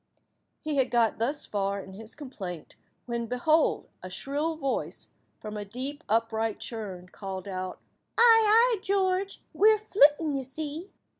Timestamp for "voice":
4.55-5.09